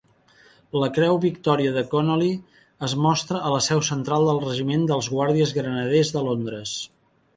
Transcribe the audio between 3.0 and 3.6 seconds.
mostra a